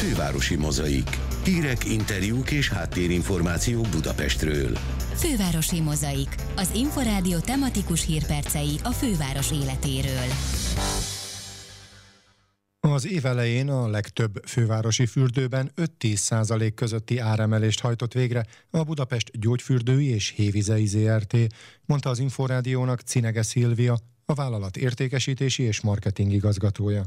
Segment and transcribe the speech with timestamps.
[0.00, 1.08] Fővárosi mozaik.
[1.44, 4.78] Hírek, interjúk és háttérinformációk Budapestről.
[5.14, 6.34] Fővárosi mozaik.
[6.56, 10.28] Az Inforádió tematikus hírpercei a főváros életéről.
[12.80, 15.70] Az év elején a legtöbb fővárosi fürdőben
[16.00, 21.36] 5-10 százalék közötti áremelést hajtott végre a Budapest Gyógyfürdői és Hévizei ZRT,
[21.84, 27.04] mondta az Inforádiónak Cinege Szilvia, a vállalat értékesítési és marketing igazgatója.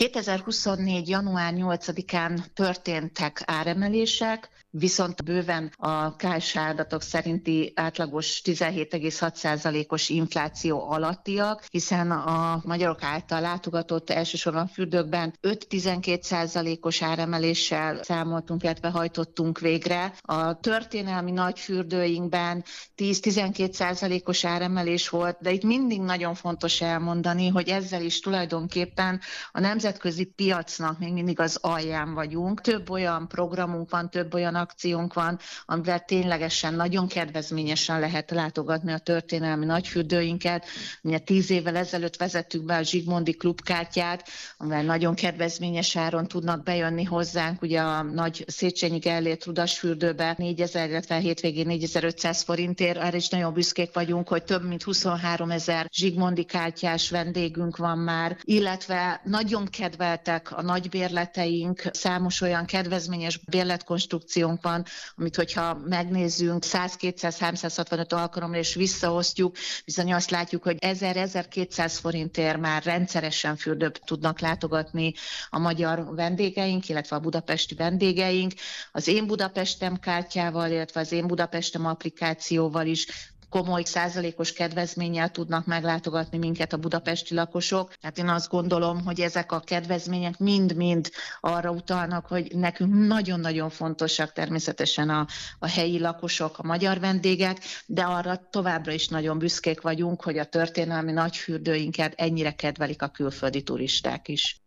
[0.00, 1.08] 2024.
[1.08, 12.10] január 8-án történtek áremelések, viszont bőven a KSH adatok szerinti átlagos 17,6%-os infláció alattiak, hiszen
[12.10, 20.12] a magyarok által látogatott elsősorban fürdőkben 5-12%-os áremeléssel számoltunk, illetve hajtottunk végre.
[20.20, 22.64] A történelmi nagy fürdőinkben
[22.96, 29.20] 10-12%-os áremelés volt, de itt mindig nagyon fontos elmondani, hogy ezzel is tulajdonképpen
[29.52, 32.60] a nemzetközi piacnak még mindig az alján vagyunk.
[32.60, 38.98] Több olyan programunk van, több olyan akciónk van, amivel ténylegesen nagyon kedvezményesen lehet látogatni a
[38.98, 40.66] történelmi nagyfürdőinket.
[41.02, 47.04] Ugye tíz évvel ezelőtt vezettük be a Zsigmondi klubkártyát, amivel nagyon kedvezményes áron tudnak bejönni
[47.04, 52.98] hozzánk, ugye a nagy Széchenyi Gellért Rudasfürdőbe 4000, illetve hétvégén 4500 forintért.
[52.98, 58.36] Erre is nagyon büszkék vagyunk, hogy több mint 23 ezer Zsigmondi kártyás vendégünk van már,
[58.44, 64.84] illetve nagyon kedveltek a nagybérleteink, számos olyan kedvezményes bérletkonstrukció inflációnk van,
[65.16, 73.56] amit hogyha megnézzünk 100-200-365 alkalomra és visszaosztjuk, bizony azt látjuk, hogy 1000-1200 forintért már rendszeresen
[73.56, 75.14] fürdőt tudnak látogatni
[75.50, 78.52] a magyar vendégeink, illetve a budapesti vendégeink.
[78.92, 83.06] Az Én Budapestem kártyával, illetve az Én Budapestem applikációval is
[83.50, 87.92] komoly százalékos kedvezménnyel tudnak meglátogatni minket a budapesti lakosok.
[88.02, 94.32] Hát én azt gondolom, hogy ezek a kedvezmények mind-mind arra utalnak, hogy nekünk nagyon-nagyon fontosak
[94.32, 95.26] természetesen a,
[95.58, 100.44] a helyi lakosok, a magyar vendégek, de arra továbbra is nagyon büszkék vagyunk, hogy a
[100.44, 104.60] történelmi nagyfürdőinket ennyire kedvelik a külföldi turisták is.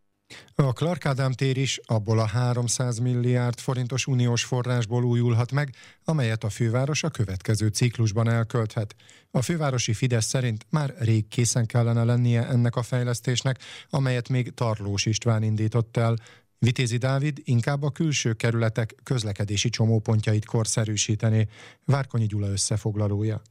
[0.55, 6.43] A Clark Ádám tér is abból a 300 milliárd forintos uniós forrásból újulhat meg, amelyet
[6.43, 8.95] a főváros a következő ciklusban elkölthet.
[9.31, 15.05] A fővárosi Fidesz szerint már rég készen kellene lennie ennek a fejlesztésnek, amelyet még Tarlós
[15.05, 16.15] István indított el.
[16.59, 21.47] Vitézi Dávid inkább a külső kerületek közlekedési csomópontjait korszerűsíteni.
[21.85, 23.41] Várkonyi Gyula összefoglalója.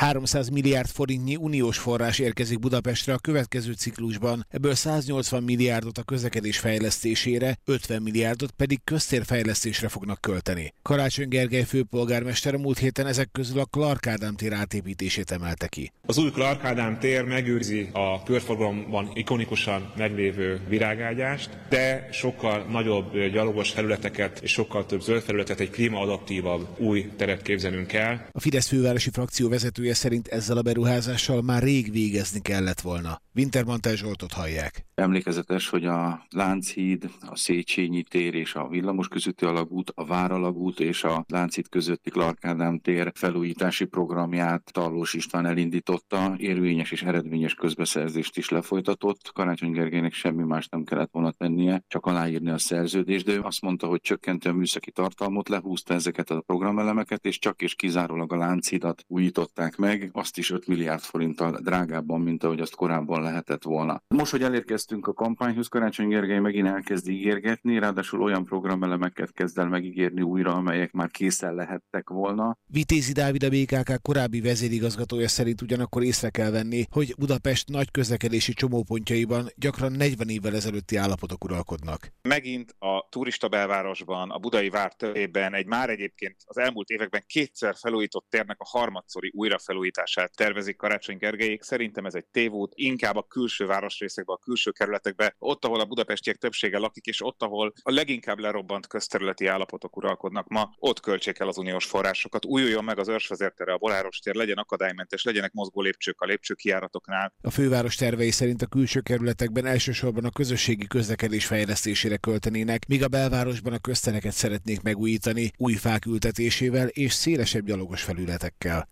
[0.00, 6.58] 300 milliárd forintnyi uniós forrás érkezik Budapestre a következő ciklusban, ebből 180 milliárdot a közlekedés
[6.58, 10.74] fejlesztésére, 50 milliárdot pedig köztérfejlesztésre fognak költeni.
[10.82, 15.92] Karácsony Gergely főpolgármester múlt héten ezek közül a Clark Ádám tér átépítését emelte ki.
[16.06, 23.70] Az új Clark Ádám tér megőrzi a körforgalomban ikonikusan meglévő virágágyást, de sokkal nagyobb gyalogos
[23.70, 28.28] felületeket és sokkal több zöld felületet, egy klímaadaptívabb új teret képzelünk el.
[28.32, 33.20] A Fidesz fővárosi frakció vezetője vezetője szerint ezzel a beruházással már rég végezni kellett volna.
[33.40, 34.84] Wintermantel Zsoltot hallják.
[34.94, 41.04] Emlékezetes, hogy a Lánchíd, a Széchenyi tér és a Villamos közötti alagút, a Váralagút és
[41.04, 48.36] a Lánchíd közötti Clark Ádám tér felújítási programját Tarlós István elindította, érvényes és eredményes közbeszerzést
[48.36, 49.30] is lefolytatott.
[49.32, 53.60] Karácsony Gergelynek semmi más nem kellett volna tennie, csak aláírni a szerződést, de ő azt
[53.60, 58.36] mondta, hogy csökkenti a műszaki tartalmot, lehúzta ezeket a programelemeket, és csak és kizárólag a
[58.36, 64.02] Lánchidat újították meg, azt is 5 milliárd forinttal drágábban, mint ahogy azt korábban lehetett volna.
[64.08, 69.68] Most, hogy elérkeztünk a kampányhoz, Karácsony Gergely megint elkezd ígérgetni, ráadásul olyan programelemeket kezd el
[69.68, 72.58] megígérni újra, amelyek már készen lehettek volna.
[72.66, 78.52] Vitézi Dávid a BKK korábbi vezérigazgatója szerint ugyanakkor észre kell venni, hogy Budapest nagy közlekedési
[78.52, 82.12] csomópontjaiban gyakran 40 évvel ezelőtti állapotok uralkodnak.
[82.22, 88.26] Megint a turista belvárosban, a budai vártörében egy már egyébként az elmúlt években kétszer felújított
[88.28, 91.62] térnek a harmadszori újra felújítását tervezik Karácsony Gergelyék.
[91.62, 92.72] Szerintem ez egy tévút,
[93.10, 97.42] inkább a külső városrészekbe, a külső kerületekbe, ott, ahol a budapestiek többsége lakik, és ott,
[97.42, 102.44] ahol a leginkább lerobbant közterületi állapotok uralkodnak ma, ott költsék el az uniós forrásokat.
[102.44, 107.32] Újuljon meg az őrsvezértere, a Boláros tér, legyen akadálymentes, legyenek mozgó lépcsők a lépcsőkiáratoknál.
[107.42, 113.08] A főváros tervei szerint a külső kerületekben elsősorban a közösségi közlekedés fejlesztésére költenének, míg a
[113.08, 118.88] belvárosban a köztereket szeretnék megújítani új fák ültetésével és szélesebb gyalogos felületekkel.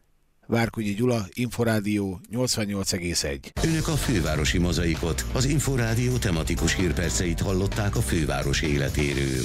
[0.51, 3.65] Várkonyi Gyula, Inforádió 88,1.
[3.65, 9.45] Önök a fővárosi mozaikot, az Inforádió tematikus hírperceit hallották a főváros életéről.